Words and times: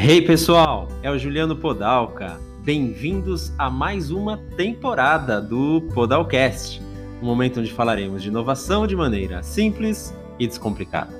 Hey 0.00 0.22
pessoal, 0.22 0.86
é 1.02 1.10
o 1.10 1.18
Juliano 1.18 1.56
Podalca. 1.56 2.38
Bem-vindos 2.60 3.52
a 3.58 3.68
mais 3.68 4.12
uma 4.12 4.36
temporada 4.56 5.42
do 5.42 5.82
Podalcast, 5.92 6.80
um 7.20 7.26
momento 7.26 7.58
onde 7.58 7.72
falaremos 7.72 8.22
de 8.22 8.28
inovação 8.28 8.86
de 8.86 8.94
maneira 8.94 9.42
simples 9.42 10.14
e 10.38 10.46
descomplicada. 10.46 11.12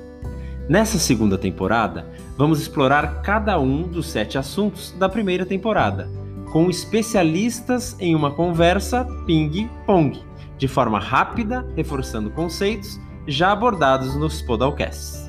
Nessa 0.68 0.96
segunda 0.96 1.36
temporada, 1.36 2.06
vamos 2.36 2.60
explorar 2.60 3.20
cada 3.20 3.58
um 3.58 3.82
dos 3.82 4.06
sete 4.06 4.38
assuntos 4.38 4.92
da 4.92 5.08
primeira 5.08 5.44
temporada, 5.44 6.08
com 6.52 6.70
especialistas 6.70 7.96
em 7.98 8.14
uma 8.14 8.30
conversa 8.30 9.04
ping-pong, 9.26 10.22
de 10.56 10.68
forma 10.68 11.00
rápida, 11.00 11.66
reforçando 11.74 12.30
conceitos 12.30 12.96
já 13.26 13.50
abordados 13.50 14.14
nos 14.14 14.40
Podalcasts. 14.40 15.27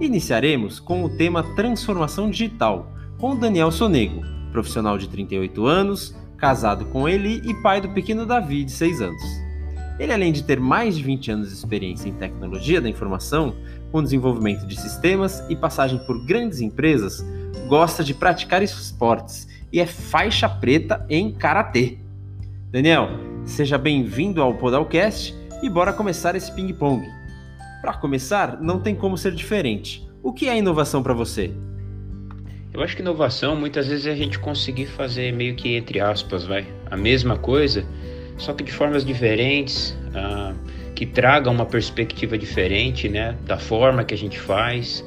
Iniciaremos 0.00 0.80
com 0.80 1.04
o 1.04 1.10
tema 1.10 1.42
Transformação 1.54 2.30
Digital, 2.30 2.90
com 3.18 3.36
Daniel 3.36 3.70
Sonego, 3.70 4.22
profissional 4.50 4.96
de 4.96 5.06
38 5.06 5.66
anos, 5.66 6.16
casado 6.38 6.86
com 6.86 7.06
Eli 7.06 7.42
e 7.44 7.52
pai 7.62 7.82
do 7.82 7.90
pequeno 7.90 8.24
Davi, 8.24 8.64
de 8.64 8.72
6 8.72 9.02
anos. 9.02 9.22
Ele, 9.98 10.14
além 10.14 10.32
de 10.32 10.42
ter 10.42 10.58
mais 10.58 10.96
de 10.96 11.02
20 11.02 11.32
anos 11.32 11.48
de 11.48 11.54
experiência 11.54 12.08
em 12.08 12.14
tecnologia 12.14 12.80
da 12.80 12.88
informação, 12.88 13.54
com 13.92 14.02
desenvolvimento 14.02 14.66
de 14.66 14.80
sistemas 14.80 15.44
e 15.50 15.54
passagem 15.54 15.98
por 16.06 16.24
grandes 16.24 16.62
empresas, 16.62 17.22
gosta 17.68 18.02
de 18.02 18.14
praticar 18.14 18.62
esportes 18.62 19.46
e 19.70 19.80
é 19.80 19.84
faixa 19.84 20.48
preta 20.48 21.04
em 21.10 21.30
karatê. 21.30 21.98
Daniel, 22.70 23.10
seja 23.44 23.76
bem-vindo 23.76 24.40
ao 24.40 24.54
Podalcast 24.54 25.36
e 25.62 25.68
bora 25.68 25.92
começar 25.92 26.34
esse 26.34 26.50
ping-pong. 26.54 27.19
Para 27.80 27.94
começar, 27.94 28.60
não 28.60 28.78
tem 28.78 28.94
como 28.94 29.16
ser 29.16 29.32
diferente. 29.32 30.06
O 30.22 30.34
que 30.34 30.48
é 30.48 30.56
inovação 30.56 31.02
para 31.02 31.14
você? 31.14 31.50
Eu 32.72 32.82
acho 32.82 32.94
que 32.94 33.00
inovação 33.00 33.56
muitas 33.56 33.88
vezes 33.88 34.06
é 34.06 34.12
a 34.12 34.16
gente 34.16 34.38
conseguir 34.38 34.86
fazer 34.86 35.32
meio 35.32 35.56
que 35.56 35.76
entre 35.76 35.98
aspas, 35.98 36.44
vai, 36.44 36.66
a 36.90 36.96
mesma 36.96 37.38
coisa, 37.38 37.84
só 38.36 38.52
que 38.52 38.62
de 38.62 38.70
formas 38.70 39.04
diferentes, 39.04 39.96
ah, 40.14 40.52
que 40.94 41.06
traga 41.06 41.50
uma 41.50 41.64
perspectiva 41.64 42.36
diferente, 42.36 43.08
né, 43.08 43.34
da 43.46 43.56
forma 43.56 44.04
que 44.04 44.12
a 44.12 44.18
gente 44.18 44.38
faz, 44.38 45.02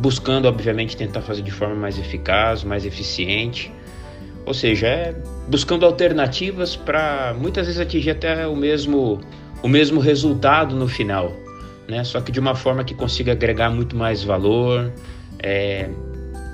buscando 0.00 0.46
obviamente 0.46 0.96
tentar 0.96 1.22
fazer 1.22 1.42
de 1.42 1.50
forma 1.50 1.74
mais 1.74 1.98
eficaz, 1.98 2.62
mais 2.62 2.84
eficiente. 2.84 3.72
Ou 4.44 4.52
seja, 4.52 4.86
é 4.86 5.16
buscando 5.48 5.86
alternativas 5.86 6.76
para 6.76 7.34
muitas 7.36 7.66
vezes 7.66 7.80
atingir 7.80 8.10
até 8.10 8.46
o 8.46 8.54
mesmo 8.54 9.18
o 9.62 9.68
mesmo 9.68 9.98
resultado 9.98 10.76
no 10.76 10.86
final 10.86 11.43
né? 11.88 12.04
Só 12.04 12.20
que 12.20 12.32
de 12.32 12.40
uma 12.40 12.54
forma 12.54 12.84
que 12.84 12.94
consiga 12.94 13.32
agregar 13.32 13.70
muito 13.70 13.96
mais 13.96 14.22
valor, 14.22 14.92
é, 15.38 15.88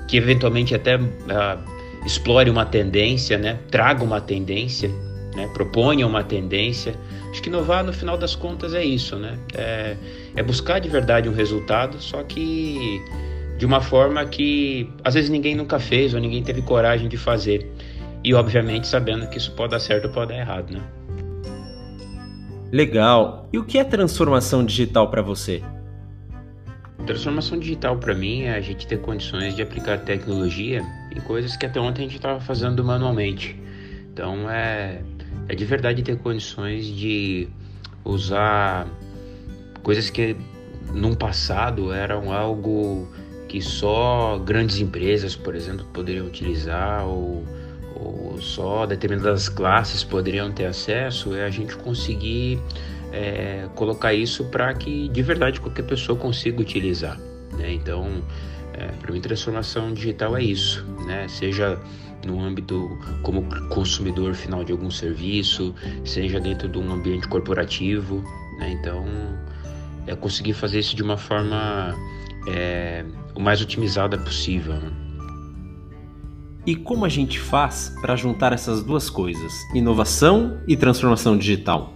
que 0.07 0.17
eventualmente 0.17 0.75
até 0.75 0.97
uh, 0.97 1.07
explore 2.05 2.49
uma 2.49 2.65
tendência, 2.65 3.37
né? 3.37 3.59
Traga 3.69 4.03
uma 4.03 4.19
tendência, 4.19 4.89
né? 5.35 5.49
Proponha 5.53 6.05
uma 6.05 6.23
tendência. 6.23 6.95
Acho 7.29 7.41
que 7.41 7.49
inovar 7.49 7.83
no 7.83 7.93
final 7.93 8.17
das 8.17 8.35
contas 8.35 8.73
é 8.73 8.83
isso, 8.83 9.15
né? 9.15 9.37
É, 9.53 9.95
é 10.35 10.43
buscar 10.43 10.79
de 10.79 10.89
verdade 10.89 11.29
um 11.29 11.33
resultado, 11.33 12.01
só 12.01 12.23
que 12.23 13.01
de 13.57 13.65
uma 13.65 13.79
forma 13.79 14.25
que 14.25 14.89
às 15.03 15.13
vezes 15.13 15.29
ninguém 15.29 15.55
nunca 15.55 15.79
fez 15.79 16.13
ou 16.13 16.19
ninguém 16.19 16.43
teve 16.43 16.61
coragem 16.61 17.07
de 17.07 17.17
fazer. 17.17 17.71
E 18.23 18.33
obviamente 18.33 18.87
sabendo 18.87 19.27
que 19.27 19.37
isso 19.37 19.51
pode 19.53 19.71
dar 19.71 19.79
certo 19.79 20.05
ou 20.05 20.11
pode 20.11 20.33
dar 20.33 20.39
errado, 20.39 20.71
né? 20.71 20.81
Legal. 22.71 23.49
E 23.51 23.57
o 23.57 23.65
que 23.65 23.77
é 23.77 23.83
transformação 23.83 24.65
digital 24.65 25.09
para 25.09 25.21
você? 25.21 25.61
Transformação 27.05 27.59
digital 27.59 27.97
para 27.97 28.13
mim 28.13 28.43
é 28.43 28.55
a 28.55 28.61
gente 28.61 28.87
ter 28.87 29.01
condições 29.01 29.55
de 29.55 29.61
aplicar 29.61 29.97
tecnologia 29.99 30.81
em 31.13 31.19
coisas 31.19 31.57
que 31.57 31.65
até 31.65 31.79
ontem 31.81 32.03
a 32.03 32.05
gente 32.05 32.15
estava 32.15 32.39
fazendo 32.39 32.81
manualmente. 32.83 33.59
Então 34.13 34.49
é, 34.49 35.01
é 35.49 35.55
de 35.55 35.65
verdade 35.65 36.01
ter 36.01 36.17
condições 36.19 36.85
de 36.85 37.49
usar 38.05 38.87
coisas 39.83 40.09
que 40.09 40.37
num 40.93 41.13
passado 41.13 41.91
eram 41.91 42.31
algo 42.31 43.11
que 43.49 43.61
só 43.61 44.39
grandes 44.39 44.79
empresas, 44.79 45.35
por 45.35 45.55
exemplo, 45.55 45.85
poderiam 45.91 46.25
utilizar 46.25 47.05
ou 47.05 47.43
só 48.39 48.85
determinadas 48.85 49.49
classes 49.49 50.03
poderiam 50.03 50.51
ter 50.51 50.65
acesso, 50.65 51.33
é 51.35 51.45
a 51.45 51.49
gente 51.49 51.75
conseguir 51.75 52.59
é, 53.11 53.67
colocar 53.75 54.13
isso 54.13 54.45
para 54.45 54.73
que 54.73 55.09
de 55.09 55.21
verdade 55.21 55.59
qualquer 55.59 55.83
pessoa 55.83 56.17
consiga 56.17 56.61
utilizar. 56.61 57.19
Né? 57.53 57.73
Então, 57.73 58.23
é, 58.73 58.87
para 58.87 59.11
mim, 59.11 59.19
transformação 59.19 59.93
digital 59.93 60.37
é 60.37 60.43
isso, 60.43 60.85
né? 61.05 61.27
seja 61.27 61.79
no 62.25 62.39
âmbito 62.39 62.97
como 63.23 63.43
consumidor 63.69 64.33
final 64.33 64.63
de 64.63 64.71
algum 64.71 64.91
serviço, 64.91 65.73
seja 66.05 66.39
dentro 66.39 66.69
de 66.69 66.77
um 66.77 66.91
ambiente 66.91 67.27
corporativo. 67.27 68.23
Né? 68.59 68.71
Então, 68.79 69.05
é 70.07 70.15
conseguir 70.15 70.53
fazer 70.53 70.79
isso 70.79 70.95
de 70.95 71.03
uma 71.03 71.17
forma 71.17 71.95
é, 72.47 73.03
o 73.35 73.39
mais 73.39 73.61
otimizada 73.61 74.17
possível. 74.17 74.73
Né? 74.73 74.91
E 76.65 76.75
como 76.75 77.05
a 77.05 77.09
gente 77.09 77.39
faz 77.39 77.91
para 78.01 78.15
juntar 78.15 78.53
essas 78.53 78.83
duas 78.83 79.09
coisas, 79.09 79.51
inovação 79.73 80.61
e 80.67 80.77
transformação 80.77 81.35
digital? 81.35 81.91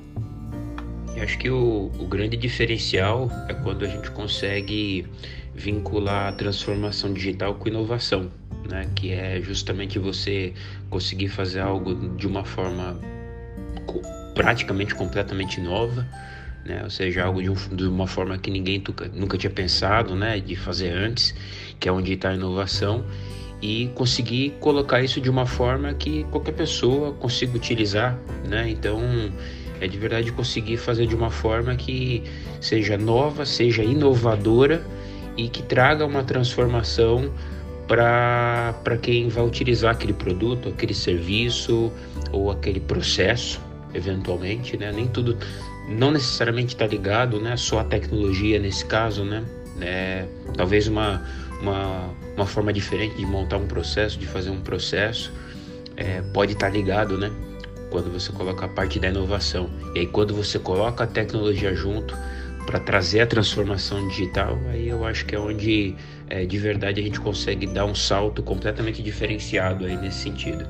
Eu 1.16 1.22
acho 1.22 1.38
que 1.38 1.52
o, 1.52 1.92
o 2.00 2.08
grande 2.08 2.36
diferencial 2.36 3.30
é 3.48 3.54
quando 3.54 3.86
a 3.86 3.88
gente 3.88 4.10
consegue 4.10 5.06
vincular 5.54 6.30
a 6.30 6.32
transformação 6.32 7.14
digital 7.14 7.54
com 7.54 7.68
inovação, 7.70 8.32
né? 8.68 8.90
que 8.96 9.12
é 9.12 9.40
justamente 9.40 10.00
você 10.00 10.52
conseguir 10.90 11.30
fazer 11.30 11.60
algo 11.60 11.94
de 12.18 12.26
uma 12.26 12.44
forma 12.44 13.00
praticamente 14.34 14.96
completamente 14.96 15.62
nova, 15.62 16.08
né? 16.66 16.82
ou 16.84 16.90
seja, 16.90 17.24
algo 17.24 17.40
de, 17.40 17.52
um, 17.52 17.54
de 17.54 17.86
uma 17.86 18.08
forma 18.08 18.36
que 18.40 18.50
ninguém 18.50 18.84
nunca, 18.86 19.08
nunca 19.10 19.38
tinha 19.38 19.52
pensado 19.52 20.16
né? 20.16 20.40
de 20.40 20.56
fazer 20.56 20.90
antes, 20.90 21.36
que 21.80 21.88
é 21.88 21.92
onde 21.92 22.14
está 22.14 22.30
a 22.30 22.34
inovação 22.34 23.06
e 23.62 23.90
conseguir 23.96 24.52
colocar 24.60 25.02
isso 25.02 25.20
de 25.22 25.30
uma 25.30 25.46
forma 25.46 25.94
que 25.94 26.24
qualquer 26.26 26.54
pessoa 26.54 27.14
consiga 27.14 27.56
utilizar, 27.56 28.18
né? 28.48 28.70
Então 28.70 29.02
é 29.80 29.88
de 29.88 29.98
verdade 29.98 30.32
conseguir 30.32 30.78
fazer 30.78 31.08
de 31.08 31.16
uma 31.16 31.30
forma 31.30 31.76
que 31.76 32.24
seja 32.62 32.98
nova, 32.98 33.46
seja 33.46 33.84
inovadora 33.84 34.86
e 35.38 35.50
que 35.50 35.62
traga 35.64 36.06
uma 36.06 36.24
transformação 36.24 37.32
para 37.88 38.98
quem 39.02 39.28
vai 39.30 39.44
utilizar 39.44 39.92
aquele 39.92 40.14
produto, 40.14 40.70
aquele 40.70 40.94
serviço 40.94 41.92
ou 42.32 42.50
aquele 42.50 42.80
processo, 42.80 43.62
eventualmente, 43.94 44.76
né? 44.78 44.92
Nem 44.92 45.08
tudo, 45.08 45.38
não 45.90 46.12
necessariamente 46.12 46.74
está 46.74 46.88
ligado, 46.88 47.40
né? 47.40 47.56
Só 47.58 47.80
a 47.80 47.84
tecnologia 47.84 48.60
nesse 48.60 48.86
caso, 48.86 49.24
né? 49.24 49.44
É, 49.82 50.26
talvez 50.56 50.88
uma 50.88 51.22
uma, 51.62 52.10
uma 52.36 52.46
forma 52.46 52.72
diferente 52.74 53.16
de 53.16 53.26
montar 53.26 53.58
um 53.58 53.68
processo, 53.68 54.20
de 54.20 54.28
fazer 54.28 54.50
um 54.50 54.62
processo, 54.62 55.32
é, 55.96 56.22
pode 56.34 56.54
estar 56.54 56.70
ligado, 56.70 57.18
né? 57.18 57.32
Quando 57.90 58.12
você 58.12 58.32
coloca 58.32 58.66
a 58.66 58.68
parte 58.68 59.00
da 59.00 59.08
inovação. 59.08 59.70
E 59.94 60.00
aí, 60.00 60.08
quando 60.08 60.34
você 60.34 60.60
coloca 60.60 61.04
a 61.06 61.08
tecnologia 61.08 61.74
junto 61.74 62.16
para 62.66 62.80
trazer 62.80 63.22
a 63.22 63.28
transformação 63.28 64.08
digital, 64.08 64.58
aí 64.70 64.90
eu 64.90 65.06
acho 65.06 65.26
que 65.26 65.36
é 65.36 65.40
onde 65.40 65.96
é, 66.28 66.46
de 66.46 66.58
verdade 66.58 67.00
a 67.00 67.04
gente 67.04 67.20
consegue 67.20 67.68
dar 67.68 67.86
um 67.86 67.96
salto 67.96 68.42
completamente 68.42 69.02
diferenciado 69.02 69.86
aí 69.86 69.96
nesse 69.96 70.20
sentido. 70.20 70.66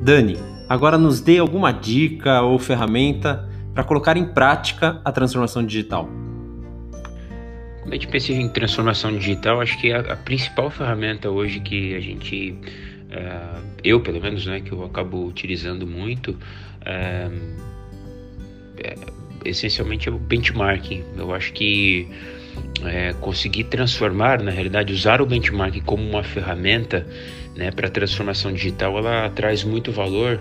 Dani, 0.00 0.36
agora 0.68 0.98
nos 0.98 1.20
dê 1.20 1.38
alguma 1.38 1.72
dica 1.72 2.42
ou 2.42 2.58
ferramenta 2.58 3.48
para 3.72 3.84
colocar 3.84 4.16
em 4.16 4.26
prática 4.26 5.00
a 5.04 5.12
transformação 5.12 5.64
digital. 5.64 6.23
Quando 7.84 7.92
a 7.92 7.96
gente 7.96 8.08
pensa 8.08 8.32
em 8.32 8.48
transformação 8.48 9.14
digital, 9.14 9.60
acho 9.60 9.78
que 9.78 9.92
a, 9.92 10.00
a 10.00 10.16
principal 10.16 10.70
ferramenta 10.70 11.28
hoje 11.28 11.60
que 11.60 11.94
a 11.94 12.00
gente, 12.00 12.52
uh, 13.10 13.62
eu 13.84 14.00
pelo 14.00 14.22
menos, 14.22 14.46
né, 14.46 14.60
que 14.60 14.72
eu 14.72 14.82
acabo 14.82 15.26
utilizando 15.26 15.86
muito, 15.86 16.34
é, 16.86 17.28
essencialmente 19.44 20.08
é 20.08 20.12
o 20.12 20.18
benchmarking. 20.18 21.04
Eu 21.14 21.34
acho 21.34 21.52
que 21.52 22.08
é, 22.86 23.12
conseguir 23.20 23.64
transformar, 23.64 24.42
na 24.42 24.50
realidade, 24.50 24.90
usar 24.90 25.20
o 25.20 25.26
benchmarking 25.26 25.82
como 25.82 26.02
uma 26.02 26.22
ferramenta 26.22 27.06
né, 27.54 27.70
para 27.70 27.90
transformação 27.90 28.50
digital, 28.50 28.96
ela 28.96 29.28
traz 29.28 29.62
muito 29.62 29.92
valor, 29.92 30.40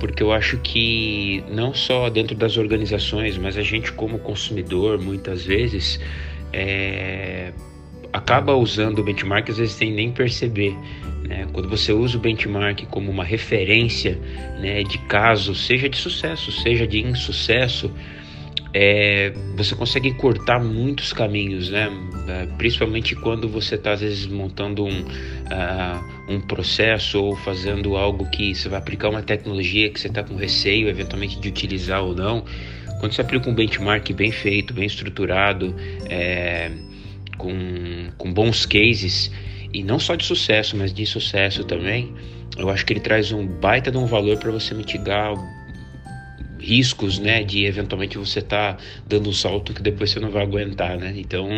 porque 0.00 0.24
eu 0.24 0.32
acho 0.32 0.58
que 0.58 1.44
não 1.48 1.72
só 1.72 2.10
dentro 2.10 2.34
das 2.34 2.56
organizações, 2.56 3.38
mas 3.38 3.56
a 3.56 3.62
gente 3.62 3.92
como 3.92 4.18
consumidor, 4.18 4.98
muitas 5.00 5.44
vezes, 5.44 6.00
é, 6.52 7.52
acaba 8.12 8.54
usando 8.54 9.00
o 9.00 9.04
benchmark 9.04 9.48
às 9.50 9.58
vezes 9.58 9.74
sem 9.74 9.92
nem 9.92 10.10
perceber. 10.10 10.76
Né? 11.22 11.46
Quando 11.52 11.68
você 11.68 11.92
usa 11.92 12.16
o 12.16 12.20
benchmark 12.20 12.86
como 12.86 13.10
uma 13.10 13.24
referência 13.24 14.18
né, 14.60 14.82
de 14.82 14.98
caso, 15.06 15.54
seja 15.54 15.88
de 15.88 15.96
sucesso, 15.96 16.50
seja 16.50 16.86
de 16.86 17.00
insucesso, 17.00 17.90
é, 18.72 19.32
você 19.56 19.74
consegue 19.74 20.12
cortar 20.14 20.60
muitos 20.60 21.12
caminhos, 21.12 21.70
né? 21.70 21.90
É, 22.28 22.46
principalmente 22.56 23.16
quando 23.16 23.48
você 23.48 23.74
está 23.74 23.92
às 23.92 24.00
vezes 24.00 24.26
montando 24.26 24.84
um, 24.84 25.00
uh, 25.00 26.32
um 26.32 26.40
processo 26.40 27.20
ou 27.20 27.34
fazendo 27.34 27.96
algo 27.96 28.30
que 28.30 28.54
você 28.54 28.68
vai 28.68 28.78
aplicar 28.78 29.08
uma 29.08 29.22
tecnologia 29.22 29.90
que 29.90 29.98
você 29.98 30.06
está 30.06 30.22
com 30.22 30.36
receio 30.36 30.88
eventualmente 30.88 31.40
de 31.40 31.48
utilizar 31.48 32.02
ou 32.04 32.14
não. 32.14 32.44
Quando 33.00 33.12
você 33.14 33.22
aplica 33.22 33.48
um 33.48 33.54
benchmark 33.54 34.12
bem 34.12 34.30
feito, 34.30 34.74
bem 34.74 34.84
estruturado, 34.84 35.74
é, 36.08 36.70
com, 37.38 38.10
com 38.18 38.32
bons 38.32 38.66
cases, 38.66 39.32
e 39.72 39.82
não 39.82 39.98
só 39.98 40.14
de 40.14 40.24
sucesso, 40.24 40.76
mas 40.76 40.92
de 40.92 41.06
sucesso 41.06 41.64
também, 41.64 42.12
eu 42.58 42.68
acho 42.68 42.84
que 42.84 42.92
ele 42.92 43.00
traz 43.00 43.32
um 43.32 43.46
baita 43.46 43.90
de 43.90 43.96
um 43.96 44.04
valor 44.04 44.36
para 44.38 44.50
você 44.50 44.74
mitigar 44.74 45.34
riscos, 46.58 47.18
né, 47.18 47.42
de 47.42 47.64
eventualmente 47.64 48.18
você 48.18 48.42
tá 48.42 48.76
dando 49.06 49.30
um 49.30 49.32
salto 49.32 49.72
que 49.72 49.80
depois 49.80 50.10
você 50.10 50.20
não 50.20 50.30
vai 50.30 50.42
aguentar, 50.42 50.98
né? 50.98 51.14
Então, 51.16 51.48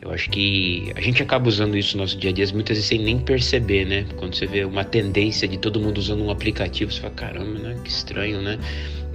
eu 0.00 0.12
acho 0.12 0.30
que 0.30 0.92
a 0.94 1.00
gente 1.00 1.22
acaba 1.22 1.48
usando 1.48 1.76
isso 1.76 1.96
no 1.96 2.04
nosso 2.04 2.16
dia 2.16 2.30
a 2.30 2.32
dia, 2.32 2.46
muitas 2.52 2.76
vezes 2.76 2.88
sem 2.88 2.98
nem 3.00 3.18
perceber, 3.18 3.84
né? 3.84 4.06
Quando 4.16 4.34
você 4.36 4.46
vê 4.46 4.64
uma 4.64 4.84
tendência 4.84 5.48
de 5.48 5.58
todo 5.58 5.80
mundo 5.80 5.98
usando 5.98 6.22
um 6.24 6.30
aplicativo, 6.30 6.92
você 6.92 7.00
fala, 7.00 7.14
caramba, 7.14 7.58
né? 7.58 7.76
Que 7.82 7.90
estranho, 7.90 8.40
né? 8.40 8.58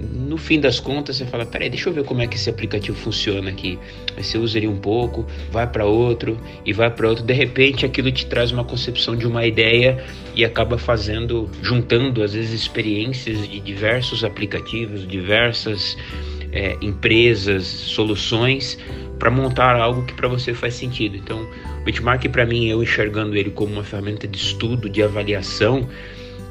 No 0.00 0.36
fim 0.36 0.60
das 0.60 0.78
contas 0.78 1.16
você 1.16 1.26
fala, 1.26 1.44
peraí, 1.44 1.68
deixa 1.68 1.88
eu 1.88 1.92
ver 1.92 2.04
como 2.04 2.22
é 2.22 2.26
que 2.26 2.36
esse 2.36 2.48
aplicativo 2.48 2.96
funciona 2.96 3.50
aqui. 3.50 3.78
Aí 4.16 4.22
você 4.22 4.38
usa 4.38 4.58
ele 4.58 4.68
um 4.68 4.76
pouco, 4.76 5.26
vai 5.50 5.66
para 5.66 5.84
outro 5.84 6.38
e 6.64 6.72
vai 6.72 6.90
para 6.90 7.08
outro. 7.08 7.24
De 7.24 7.34
repente 7.34 7.84
aquilo 7.84 8.10
te 8.12 8.26
traz 8.26 8.52
uma 8.52 8.64
concepção 8.64 9.16
de 9.16 9.26
uma 9.26 9.44
ideia 9.44 10.02
e 10.34 10.44
acaba 10.44 10.78
fazendo, 10.78 11.50
juntando 11.62 12.22
às 12.22 12.32
vezes 12.32 12.52
experiências 12.52 13.48
de 13.48 13.58
diversos 13.60 14.22
aplicativos, 14.22 15.06
diversas 15.06 15.96
é, 16.52 16.76
empresas, 16.80 17.66
soluções 17.66 18.78
para 19.18 19.30
montar 19.30 19.74
algo 19.74 20.04
que 20.04 20.14
para 20.14 20.28
você 20.28 20.54
faz 20.54 20.74
sentido. 20.74 21.16
Então, 21.16 21.44
o 21.80 21.84
Bitmark 21.84 22.28
para 22.28 22.46
mim, 22.46 22.68
eu 22.68 22.82
enxergando 22.82 23.36
ele 23.36 23.50
como 23.50 23.72
uma 23.72 23.82
ferramenta 23.82 24.28
de 24.28 24.38
estudo, 24.38 24.88
de 24.88 25.02
avaliação, 25.02 25.88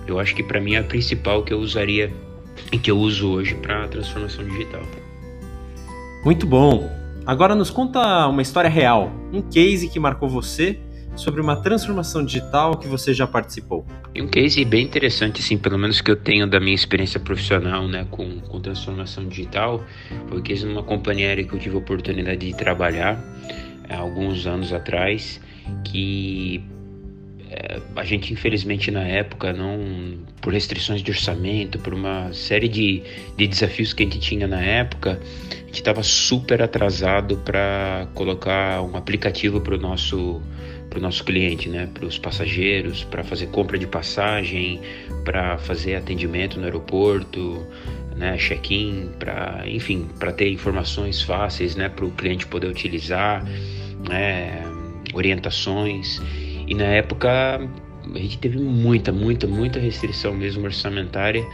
eu 0.06 0.20
acho 0.20 0.36
que 0.36 0.44
para 0.44 0.60
mim 0.60 0.76
é 0.76 0.80
a 0.80 0.84
principal 0.84 1.44
que 1.44 1.54
eu 1.54 1.60
usaria 1.60 2.12
que 2.82 2.92
eu 2.92 2.98
uso 2.98 3.30
hoje 3.30 3.56
para 3.56 3.88
transformação 3.88 4.46
digital. 4.46 4.82
Muito 6.24 6.46
bom. 6.46 6.90
Agora 7.26 7.56
nos 7.56 7.70
conta 7.70 8.28
uma 8.28 8.42
história 8.42 8.70
real, 8.70 9.12
um 9.34 9.42
case 9.42 9.90
que 9.90 10.00
marcou 10.00 10.30
você 10.30 10.80
sobre 11.18 11.42
uma 11.42 11.56
transformação 11.56 12.24
digital 12.24 12.78
que 12.78 12.88
você 12.88 13.14
já 13.14 13.26
participou. 13.26 13.86
Um 14.16 14.28
case 14.28 14.64
bem 14.64 14.86
interessante, 14.86 15.42
assim, 15.42 15.58
pelo 15.58 15.78
menos 15.78 16.00
que 16.00 16.12
eu 16.12 16.16
tenho 16.16 16.48
da 16.48 16.60
minha 16.60 16.76
experiência 16.76 17.20
profissional, 17.20 17.88
né, 17.88 18.06
com, 18.10 18.40
com 18.40 18.62
transformação 18.62 19.28
digital, 19.28 19.84
foi 20.28 20.42
case 20.42 20.66
numa 20.66 20.84
companhia 20.84 21.28
aérea 21.28 21.44
que 21.44 21.54
eu 21.54 21.60
tive 21.60 21.76
a 21.76 21.80
oportunidade 21.80 22.46
de 22.46 22.56
trabalhar 22.56 23.20
há 23.90 23.98
alguns 23.98 24.46
anos 24.46 24.72
atrás, 24.72 25.42
que 25.84 26.64
é, 27.50 27.80
a 27.96 28.04
gente 28.04 28.34
infelizmente 28.34 28.92
na 28.92 29.04
época 29.04 29.54
não 29.54 30.18
por 30.42 30.54
restrições 30.54 31.02
de 31.02 31.12
orçamento 31.12 31.80
por 31.80 31.94
uma 31.94 32.32
série 32.34 32.68
de, 32.68 33.04
de 33.38 33.48
desafios 33.48 33.94
que 33.94 34.04
a 34.04 34.06
gente 34.06 34.20
tinha 34.20 34.48
na 34.48 34.62
época 34.62 35.20
a 35.52 35.66
gente 35.66 35.76
estava 35.76 36.04
super 36.04 36.62
atrasado 36.62 37.38
para 37.38 38.08
colocar 38.14 38.82
um 38.82 38.96
aplicativo 38.96 39.62
para 39.62 39.76
o 39.76 39.78
nosso 39.78 40.42
para 40.90 41.00
o 41.00 41.02
nosso 41.02 41.24
cliente, 41.26 41.68
né, 41.68 41.88
para 41.94 42.06
os 42.06 42.18
passageiros, 42.18 43.04
para 43.04 43.24
fazer 43.24 43.48
compra 43.48 43.78
de 43.78 43.86
passagem, 43.86 44.80
para 45.26 45.58
fazer 45.58 45.96
atendimento 45.96 46.58
no 46.58 46.64
aeroporto, 46.64 47.68
né, 48.16 48.38
check-in, 48.38 49.10
para 49.20 49.64
enfim, 49.68 50.08
para 50.18 50.32
ter 50.32 50.50
informações 50.50 51.22
fáceis, 51.22 51.76
né, 51.76 51.90
para 51.90 52.06
o 52.06 52.12
cliente 52.12 52.48
poder 52.48 52.68
utilizar, 52.68 53.44
né, 54.08 54.64
orientações. 55.14 56.22
E 56.68 56.76
na 56.76 56.86
época 56.86 57.30
a 58.14 58.18
gente 58.18 58.38
teve 58.38 58.58
muita, 58.60 59.12
muita, 59.12 59.48
muita 59.48 59.80
restrição 59.80 60.34
mesmo 60.34 60.66
orçamentária 60.66 61.46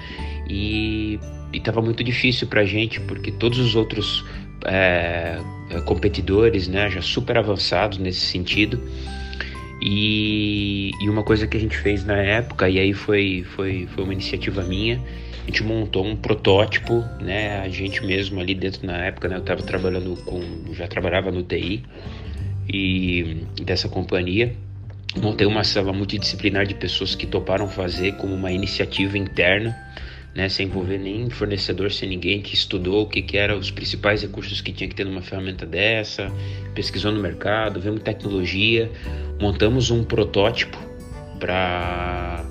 e 0.47 1.19
estava 1.53 1.81
muito 1.81 2.03
difícil 2.03 2.47
para 2.47 2.61
a 2.61 2.65
gente 2.65 2.99
porque 3.01 3.31
todos 3.31 3.59
os 3.59 3.75
outros 3.75 4.25
é, 4.65 5.39
competidores 5.85 6.67
né, 6.67 6.89
já 6.89 7.01
super 7.01 7.37
avançados 7.37 7.97
nesse 7.97 8.21
sentido. 8.21 8.79
E, 9.81 10.91
e, 11.01 11.09
uma 11.09 11.23
coisa 11.23 11.45
que 11.45 11.57
a 11.57 11.59
gente 11.59 11.77
fez 11.77 12.05
na 12.05 12.15
época, 12.15 12.69
e 12.69 12.79
aí 12.79 12.93
foi, 12.93 13.43
foi, 13.55 13.85
foi 13.93 14.03
uma 14.05 14.13
iniciativa 14.13 14.63
minha, 14.63 15.01
a 15.43 15.45
gente 15.47 15.61
montou 15.61 16.05
um 16.05 16.15
protótipo, 16.15 17.03
né, 17.19 17.59
a 17.59 17.67
gente 17.67 18.01
mesmo 18.05 18.39
ali 18.39 18.55
dentro 18.55 18.85
na 18.87 18.97
época, 19.05 19.27
né, 19.27 19.35
eu 19.35 19.39
estava 19.39 19.61
trabalhando 19.61 20.15
com, 20.23 20.41
já 20.73 20.87
trabalhava 20.87 21.31
no 21.31 21.43
TI 21.43 21.83
e 22.69 23.45
dessa 23.61 23.89
companhia, 23.89 24.55
montei 25.21 25.45
uma 25.45 25.63
célula 25.63 25.93
multidisciplinar 25.93 26.65
de 26.65 26.73
pessoas 26.73 27.15
que 27.15 27.25
toparam 27.25 27.67
fazer 27.67 28.13
como 28.17 28.33
uma 28.33 28.51
iniciativa 28.51 29.17
interna, 29.17 29.75
né, 30.33 30.49
sem 30.49 30.65
envolver 30.65 30.97
nem 30.97 31.29
fornecedor, 31.29 31.91
sem 31.91 32.09
ninguém, 32.09 32.41
que 32.41 32.55
estudou 32.55 33.03
o 33.03 33.07
que, 33.07 33.21
que 33.21 33.37
eram 33.37 33.57
os 33.57 33.69
principais 33.69 34.23
recursos 34.23 34.61
que 34.61 34.71
tinha 34.71 34.89
que 34.89 34.95
ter 34.95 35.05
numa 35.05 35.21
ferramenta 35.21 35.65
dessa, 35.65 36.31
pesquisou 36.73 37.11
no 37.11 37.21
mercado, 37.21 37.79
vimos 37.79 38.01
tecnologia, 38.01 38.89
montamos 39.39 39.91
um 39.91 40.03
protótipo 40.03 40.77
para 41.39 42.43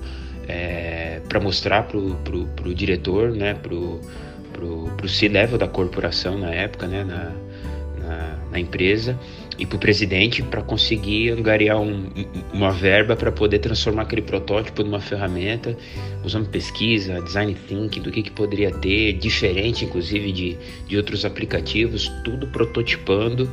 é, 0.48 1.20
para 1.28 1.40
mostrar 1.40 1.84
para 1.84 1.98
o 1.98 2.74
diretor, 2.74 3.32
né, 3.32 3.54
para 3.54 3.74
o 3.74 5.08
C-level 5.08 5.58
da 5.58 5.66
corporação 5.66 6.38
na 6.38 6.50
época, 6.50 6.86
né, 6.86 7.02
na, 7.02 7.32
na, 7.98 8.38
na 8.50 8.60
empresa, 8.60 9.18
e 9.62 9.66
para 9.66 9.76
o 9.76 9.78
presidente 9.78 10.42
para 10.42 10.60
conseguir 10.60 11.30
angariar 11.30 11.80
um, 11.80 12.10
uma 12.52 12.72
verba 12.72 13.14
para 13.14 13.30
poder 13.30 13.60
transformar 13.60 14.02
aquele 14.02 14.22
protótipo 14.22 14.82
numa 14.82 15.00
ferramenta, 15.00 15.76
usando 16.24 16.48
pesquisa, 16.48 17.22
design 17.22 17.56
thinking, 17.68 18.02
do 18.02 18.10
que, 18.10 18.24
que 18.24 18.32
poderia 18.32 18.72
ter, 18.72 19.12
diferente 19.12 19.84
inclusive 19.84 20.32
de, 20.32 20.58
de 20.88 20.96
outros 20.96 21.24
aplicativos, 21.24 22.10
tudo 22.24 22.48
prototipando. 22.48 23.48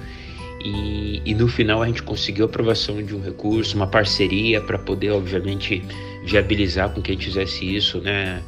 E, 0.65 1.21
e 1.23 1.35
no 1.35 1.47
final 1.47 1.83
a 1.83 1.85
gente 1.85 2.01
conseguiu 2.01 2.45
a 2.45 2.47
aprovação 2.49 3.03
de 3.03 3.15
um 3.15 3.21
recurso, 3.21 3.75
uma 3.75 3.87
parceria 3.87 4.59
para 4.59 4.79
poder, 4.79 5.11
obviamente, 5.11 5.83
viabilizar 6.25 6.89
com 6.89 7.03
que 7.03 7.11
a 7.11 7.13
gente 7.13 7.25
fizesse 7.25 7.75
isso, 7.75 8.01
né? 8.01 8.41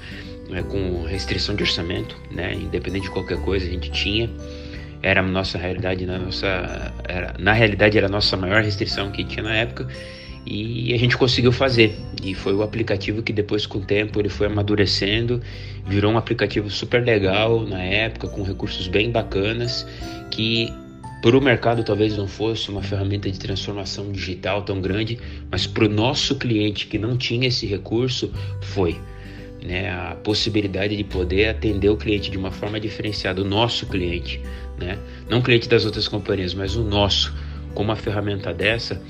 né 0.49 0.63
com 0.63 1.03
restrição 1.03 1.55
de 1.55 1.61
orçamento, 1.61 2.17
né? 2.31 2.55
Independente 2.55 3.03
de 3.03 3.11
qualquer 3.11 3.37
coisa, 3.37 3.67
a 3.67 3.69
gente 3.69 3.91
tinha 3.91 4.27
era 5.01 5.21
a 5.21 5.23
nossa 5.23 5.57
realidade, 5.57 6.05
na 6.05 6.19
nossa, 6.19 6.93
era, 7.07 7.33
na 7.39 7.53
realidade 7.53 7.97
era 7.97 8.07
a 8.07 8.09
nossa 8.09 8.37
maior 8.37 8.63
restrição 8.63 9.11
que 9.11 9.23
tinha 9.23 9.43
na 9.43 9.55
época 9.55 9.87
e 10.45 10.93
a 10.93 10.97
gente 10.97 11.17
conseguiu 11.17 11.51
fazer. 11.51 11.95
E 12.23 12.33
foi 12.33 12.53
o 12.53 12.63
aplicativo 12.63 13.21
que 13.21 13.31
depois 13.31 13.65
com 13.65 13.79
o 13.79 13.81
tempo 13.81 14.19
ele 14.19 14.29
foi 14.29 14.47
amadurecendo 14.47 15.41
virou 15.87 16.13
um 16.13 16.17
aplicativo 16.17 16.69
super 16.69 17.03
legal 17.03 17.61
na 17.61 17.81
época 17.81 18.27
com 18.27 18.43
recursos 18.43 18.87
bem 18.87 19.11
bacanas 19.11 19.87
que 20.29 20.71
para 21.21 21.37
o 21.37 21.41
mercado 21.41 21.83
talvez 21.83 22.15
não 22.15 22.27
fosse 22.27 22.69
uma 22.69 22.81
ferramenta 22.81 23.29
de 23.29 23.39
transformação 23.39 24.11
digital 24.11 24.61
tão 24.61 24.79
grande 24.79 25.17
mas 25.49 25.65
para 25.65 25.85
o 25.85 25.89
nosso 25.89 26.35
cliente 26.35 26.85
que 26.85 26.99
não 26.99 27.17
tinha 27.17 27.47
esse 27.47 27.65
recurso 27.65 28.31
foi 28.61 28.99
né, 29.63 29.91
a 29.91 30.15
possibilidade 30.23 30.95
de 30.95 31.03
poder 31.03 31.49
atender 31.49 31.89
o 31.89 31.97
cliente 31.97 32.31
de 32.31 32.37
uma 32.37 32.51
forma 32.51 32.79
diferenciada, 32.79 33.41
o 33.41 33.45
nosso 33.45 33.85
cliente, 33.85 34.41
né? 34.81 34.97
Não 35.29 35.41
cliente 35.41 35.69
das 35.69 35.85
outras 35.85 36.07
companhias, 36.07 36.53
mas 36.53 36.75
o 36.75 36.83
nosso, 36.83 37.33
com 37.73 37.83
uma 37.83 37.95
ferramenta 37.95 38.53
dessa, 38.53 39.01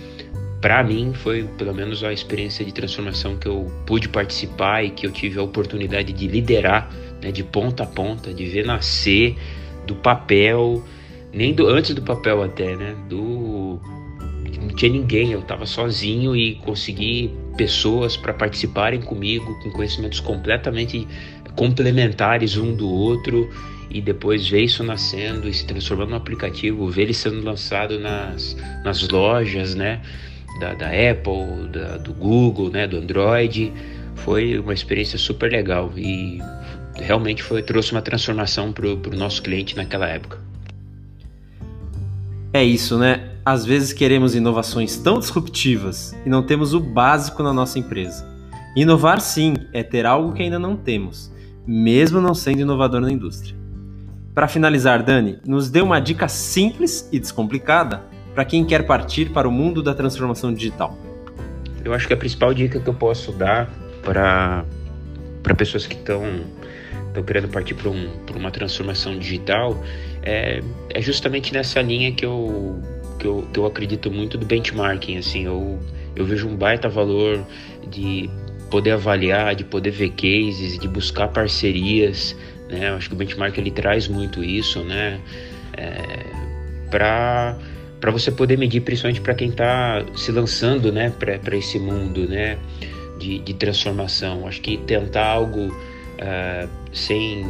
para 0.62 0.84
mim 0.84 1.14
foi 1.14 1.44
pelo 1.58 1.74
menos 1.74 2.04
a 2.04 2.14
experiência 2.14 2.64
de 2.64 2.72
transformação 2.72 3.36
que 3.36 3.48
eu 3.48 3.72
pude 3.86 4.08
participar 4.08 4.84
e 4.84 4.92
que 4.92 5.08
eu 5.08 5.12
tive 5.12 5.40
a 5.40 5.44
oportunidade 5.44 6.14
de 6.14 6.28
liderar, 6.28 6.92
né, 7.22 7.32
de 7.32 7.44
ponta 7.44 7.84
a 7.84 7.88
ponta, 7.88 8.34
de 8.34 8.46
ver 8.46 8.66
nascer 8.66 9.36
do 9.88 9.96
papel, 9.96 10.84
nem 11.34 11.54
do 11.54 11.68
antes 11.68 11.96
do 11.96 12.02
papel 12.02 12.44
até, 12.44 12.76
né, 12.76 12.96
do 13.10 13.80
não 14.62 14.68
tinha 14.70 14.92
ninguém, 14.92 15.32
eu 15.32 15.40
estava 15.40 15.66
sozinho 15.66 16.36
e 16.36 16.56
consegui 16.56 17.32
pessoas 17.58 18.16
para 18.16 18.34
participarem 18.34 19.02
comigo 19.02 19.60
com 19.62 19.72
conhecimentos 19.72 20.20
completamente 20.20 21.08
complementares 21.56 22.58
um 22.58 22.74
do 22.74 22.90
outro 22.90 23.50
e 23.90 24.02
depois 24.02 24.48
ver 24.48 24.64
isso 24.64 24.84
nascendo 24.84 25.50
e 25.50 25.54
se 25.54 25.66
transformando 25.66 26.12
no 26.12 26.16
aplicativo, 26.16 26.90
ver 26.90 27.04
ele 27.04 27.14
sendo 27.14 27.44
lançado 27.44 28.00
nas, 28.00 28.56
nas 28.84 29.08
lojas, 29.10 29.76
né, 29.76 30.02
da, 30.60 30.74
da 30.74 30.88
Apple, 30.88 31.68
da, 31.72 31.98
do 31.98 32.14
Google, 32.14 32.70
né, 32.70 32.88
do 32.88 32.98
Android, 32.98 33.72
foi 34.16 34.58
uma 34.60 34.74
experiência 34.74 35.18
super 35.18 35.52
legal 35.52 35.92
e 35.98 36.40
realmente 36.96 37.44
foi 37.44 37.62
trouxe 37.62 37.92
uma 37.92 38.02
transformação 38.02 38.72
para 38.72 38.88
o 38.88 39.16
nosso 39.16 39.42
cliente 39.42 39.76
naquela 39.76 40.08
época. 40.08 40.40
É 42.54 42.64
isso, 42.64 42.98
né? 42.98 43.30
Às 43.46 43.66
vezes 43.66 43.94
queremos 43.94 44.36
inovações 44.36 44.98
tão 44.98 45.20
disruptivas 45.20 46.16
e 46.26 46.30
não 46.30 46.44
temos 46.44 46.74
o 46.74 46.80
básico 46.80 47.42
na 47.42 47.54
nossa 47.54 47.80
empresa. 47.80 48.30
Inovar 48.76 49.20
sim 49.20 49.56
é 49.74 49.84
ter 49.84 50.06
algo 50.06 50.34
que 50.34 50.44
ainda 50.44 50.60
não 50.60 50.76
temos, 50.76 51.31
mesmo 51.66 52.20
não 52.20 52.34
sendo 52.34 52.62
inovador 52.62 53.02
na 53.02 53.12
indústria. 53.12 53.56
Para 54.34 54.48
finalizar, 54.48 55.04
Dani, 55.04 55.40
nos 55.46 55.70
dê 55.70 55.82
uma 55.82 56.00
dica 56.00 56.28
simples 56.28 57.08
e 57.12 57.20
descomplicada 57.20 58.02
para 58.34 58.46
quem 58.46 58.64
quer 58.64 58.86
partir 58.86 59.30
para 59.30 59.48
o 59.48 59.52
mundo 59.52 59.84
da 59.84 59.94
transformação 59.94 60.54
digital. 60.54 60.98
Eu 61.84 61.94
acho 61.94 62.08
que 62.08 62.14
a 62.14 62.18
principal 62.18 62.54
dica 62.54 62.80
que 62.80 62.88
eu 62.88 62.94
posso 62.94 63.32
dar 63.32 63.70
para 64.04 64.66
pessoas 65.58 65.86
que 65.86 65.96
estão 65.96 66.24
estão 67.08 67.24
querendo 67.24 67.50
partir 67.50 67.74
para 67.74 67.90
um, 67.90 68.10
uma 68.36 68.50
transformação 68.52 69.20
digital 69.20 69.78
é, 70.24 70.62
é 70.90 71.02
justamente 71.02 71.54
nessa 71.54 71.82
linha 71.82 72.12
que 72.14 72.26
eu, 72.26 72.80
que 73.20 73.28
eu, 73.28 73.48
que 73.52 73.60
eu 73.60 73.66
acredito 73.66 74.10
muito 74.10 74.38
do 74.38 74.46
benchmarking. 74.46 75.18
Assim, 75.18 75.46
eu, 75.46 75.78
eu 76.16 76.26
vejo 76.26 76.48
um 76.48 76.56
baita 76.56 76.88
valor 76.88 77.46
de 77.90 78.30
poder 78.72 78.92
avaliar, 78.92 79.54
de 79.54 79.64
poder 79.64 79.92
ver 79.92 80.12
cases, 80.12 80.80
de 80.80 80.88
buscar 80.88 81.28
parcerias. 81.28 82.36
Né? 82.70 82.90
Eu 82.90 82.96
acho 82.96 83.10
que 83.10 83.14
o 83.14 83.18
benchmark 83.18 83.56
ele 83.58 83.70
traz 83.70 84.08
muito 84.08 84.44
isso, 84.44 84.82
né? 84.84 85.20
É, 85.78 85.92
para 86.90 87.58
para 88.00 88.10
você 88.10 88.32
poder 88.32 88.58
medir, 88.58 88.82
principalmente 88.82 89.22
para 89.22 89.36
quem 89.36 89.50
está 89.50 90.04
se 90.16 90.32
lançando, 90.32 90.92
né, 90.92 91.12
para 91.12 91.56
esse 91.56 91.78
mundo, 91.78 92.28
né, 92.28 92.58
de, 93.20 93.38
de 93.38 93.54
transformação. 93.54 94.48
Acho 94.48 94.60
que 94.60 94.76
tentar 94.78 95.28
algo 95.28 95.68
uh, 95.68 96.68
sem 96.92 97.46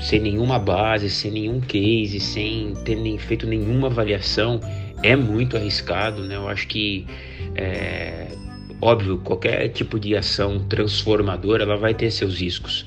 sem 0.00 0.18
nenhuma 0.18 0.58
base, 0.58 1.10
sem 1.10 1.30
nenhum 1.30 1.60
case, 1.60 2.18
sem 2.18 2.72
ter 2.86 2.96
nem 2.96 3.18
feito 3.18 3.46
nenhuma 3.46 3.88
avaliação, 3.88 4.58
é 5.02 5.14
muito 5.14 5.58
arriscado, 5.58 6.22
né? 6.22 6.36
Eu 6.36 6.48
acho 6.48 6.66
que 6.66 7.06
é, 7.54 8.28
óbvio, 8.80 9.18
qualquer 9.18 9.68
tipo 9.68 9.98
de 9.98 10.16
ação 10.16 10.58
transformadora, 10.60 11.64
ela 11.64 11.76
vai 11.76 11.94
ter 11.94 12.10
seus 12.10 12.40
riscos. 12.40 12.86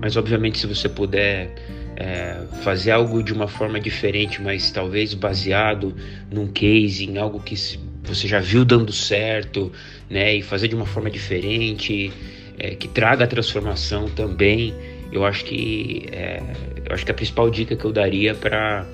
Mas 0.00 0.16
obviamente 0.16 0.58
se 0.58 0.66
você 0.66 0.88
puder 0.88 1.54
é, 1.96 2.40
fazer 2.62 2.90
algo 2.90 3.22
de 3.22 3.32
uma 3.32 3.48
forma 3.48 3.80
diferente, 3.80 4.40
mas 4.42 4.70
talvez 4.70 5.14
baseado 5.14 5.94
num 6.30 6.46
case, 6.46 7.04
em 7.04 7.18
algo 7.18 7.40
que 7.40 7.54
você 8.02 8.28
já 8.28 8.40
viu 8.40 8.64
dando 8.64 8.92
certo, 8.92 9.72
né? 10.10 10.34
E 10.36 10.42
fazer 10.42 10.68
de 10.68 10.74
uma 10.74 10.86
forma 10.86 11.10
diferente, 11.10 12.12
é, 12.58 12.74
que 12.74 12.88
traga 12.88 13.26
transformação 13.26 14.08
também. 14.10 14.74
Eu 15.10 15.24
acho 15.24 15.44
que 15.44 16.06
é, 16.12 16.42
eu 16.84 16.94
acho 16.94 17.04
que 17.04 17.10
a 17.10 17.14
principal 17.14 17.48
dica 17.50 17.76
que 17.76 17.84
eu 17.84 17.92
daria 17.92 18.34
para 18.34 18.86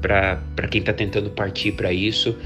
para 0.00 0.68
quem 0.68 0.80
está 0.80 0.92
tentando 0.92 1.30
partir 1.30 1.72
para 1.72 1.90
isso 1.90 2.36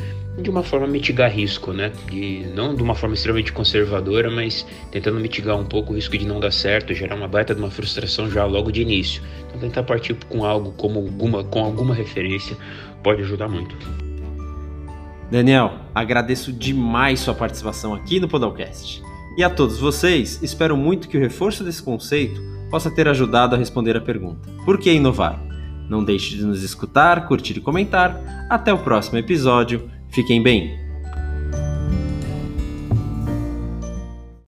de 0.41 0.49
uma 0.51 0.63
forma 0.63 0.87
mitigar 0.87 1.31
risco, 1.31 1.73
né? 1.73 1.93
De, 2.11 2.47
não 2.55 2.75
de 2.75 2.83
uma 2.83 2.95
forma 2.95 3.15
extremamente 3.15 3.53
conservadora, 3.53 4.31
mas 4.31 4.65
tentando 4.91 5.19
mitigar 5.19 5.57
um 5.57 5.65
pouco 5.65 5.93
o 5.93 5.97
risco 5.97 6.17
de 6.17 6.27
não 6.27 6.39
dar 6.39 6.53
certo, 6.53 6.95
gerar 6.95 7.17
uma 7.17 7.29
baita 7.29 7.55
de 7.55 7.61
uma 7.61 7.71
frustração 7.71 8.31
já 8.31 8.45
logo 8.45 8.71
de 8.71 8.83
início. 8.83 9.23
Então 9.49 9.61
tentar 9.61 9.83
partir 9.83 10.17
com 10.29 10.45
algo 10.45 10.73
como 10.73 11.01
alguma, 11.01 11.45
com 11.45 11.65
alguma 11.65 11.95
referência 11.95 12.57
pode 13.03 13.23
ajudar 13.23 13.49
muito. 13.49 13.77
Daniel, 15.31 15.73
agradeço 15.95 16.53
demais 16.53 17.21
sua 17.21 17.35
participação 17.35 17.93
aqui 17.93 18.19
no 18.19 18.29
Podalcast. 18.29 19.03
E 19.37 19.45
a 19.45 19.51
todos 19.51 19.79
vocês, 19.79 20.43
espero 20.43 20.77
muito 20.77 21.09
que 21.09 21.17
o 21.17 21.21
reforço 21.21 21.63
desse 21.63 21.83
conceito 21.83 22.41
possa 22.71 22.91
ter 22.91 23.09
ajudado 23.09 23.55
a 23.55 23.59
responder 23.59 23.97
a 23.97 24.01
pergunta: 24.01 24.49
por 24.65 24.79
que 24.79 24.91
inovar? 24.91 25.43
Não 25.89 26.05
deixe 26.05 26.37
de 26.37 26.45
nos 26.45 26.63
escutar, 26.63 27.27
curtir 27.27 27.57
e 27.57 27.61
comentar. 27.61 28.47
Até 28.51 28.73
o 28.73 28.79
próximo 28.79 29.19
episódio 29.19 29.91
Fiquem 30.11 30.43
bem. 30.43 30.88